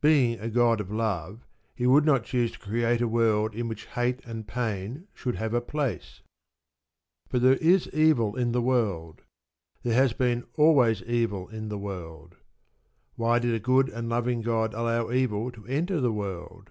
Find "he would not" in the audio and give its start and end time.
1.72-2.24